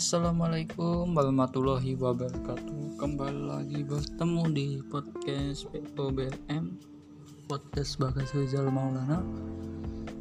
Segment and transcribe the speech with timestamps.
[0.00, 2.96] Assalamualaikum warahmatullahi wabarakatuh.
[2.96, 6.72] Kembali lagi bertemu di podcast POBM
[7.44, 9.20] Podcast Bagas Rizal Maulana.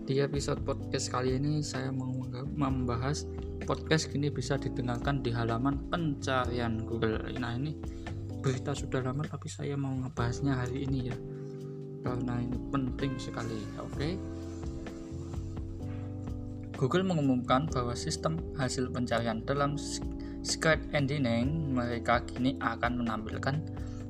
[0.03, 2.11] Di episode podcast kali ini saya mau
[2.59, 3.23] membahas
[3.63, 7.31] Podcast kini bisa didengarkan di halaman pencarian Google.
[7.39, 7.71] Nah ini
[8.43, 11.15] berita sudah lama tapi saya mau ngebahasnya hari ini ya.
[12.03, 13.95] Karena ini penting sekali oke?
[13.95, 14.19] okay?
[16.79, 19.75] Google mengumumkan bahwa sistem hasil pencarian dalam
[20.47, 23.59] Skype Engine mereka kini akan menampilkan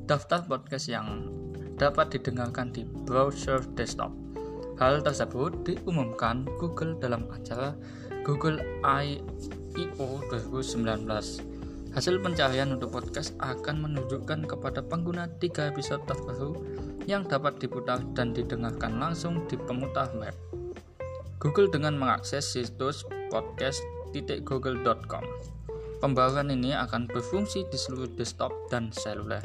[0.05, 1.33] daftar podcast yang
[1.81, 4.13] dapat didengarkan di browser desktop.
[4.77, 7.73] Hal tersebut diumumkan Google dalam acara
[8.21, 10.21] Google I.O.
[10.29, 11.09] 2019.
[11.89, 16.53] Hasil pencarian untuk podcast akan menunjukkan kepada pengguna tiga episode terbaru
[17.09, 20.37] yang dapat diputar dan didengarkan langsung di pemutar web.
[21.39, 25.23] Google dengan mengakses situs podcast.google.com.
[26.03, 29.39] Pembaruan ini akan berfungsi di seluruh desktop dan seluler.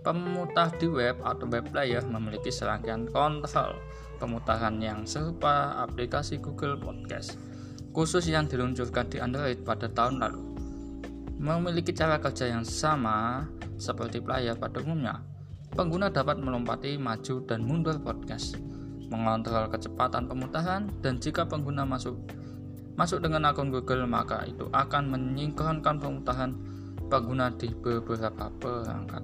[0.00, 3.76] Pemutar di web atau web player memiliki serangkaian kontrol
[4.16, 7.36] pemutaran yang serupa aplikasi Google Podcast,
[7.92, 10.40] khusus yang diluncurkan di Android pada tahun lalu.
[11.36, 13.44] Memiliki cara kerja yang sama
[13.76, 15.20] seperti player pada umumnya,
[15.76, 18.56] pengguna dapat melompati maju dan mundur podcast
[19.08, 22.16] mengontrol kecepatan pemutaran dan jika pengguna masuk
[22.94, 26.54] masuk dengan akun Google maka itu akan menyingkronkan pemutaran
[27.10, 29.22] pengguna di beberapa perangkat.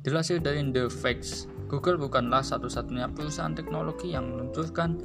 [0.00, 4.96] Dilansir dari The Facts, Google bukanlah satu-satunya perusahaan teknologi yang meluncurkan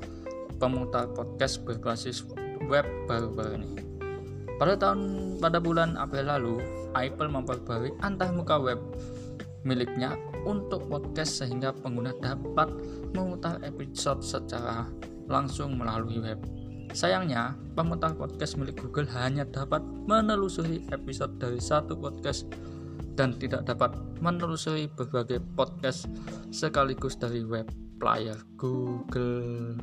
[0.56, 2.24] pemutar podcast berbasis
[2.72, 3.72] web baru-baru ini.
[4.56, 6.56] Pada tahun pada bulan April lalu,
[6.96, 8.80] Apple memperbarui antarmuka web
[9.68, 10.16] miliknya
[10.46, 12.70] untuk podcast sehingga pengguna dapat
[13.18, 14.88] memutar episode secara
[15.26, 16.40] langsung melalui web.
[16.94, 22.48] Sayangnya, pemutar podcast milik Google hanya dapat menelusuri episode dari satu podcast
[23.20, 26.08] dan tidak dapat menelusuri berbagai podcast
[26.54, 27.68] sekaligus dari web
[27.98, 29.76] player Google.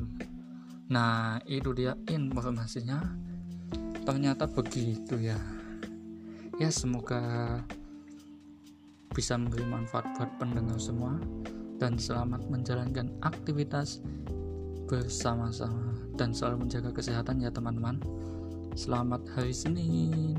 [0.89, 3.01] Nah, itu dia informasinya.
[4.03, 5.37] Ternyata begitu ya.
[6.61, 7.61] Ya, semoga
[9.13, 11.21] bisa memberi manfaat buat pendengar semua
[11.77, 14.01] dan selamat menjalankan aktivitas
[14.89, 18.01] bersama-sama dan selalu menjaga kesehatan ya teman-teman.
[18.73, 20.37] Selamat hari Senin.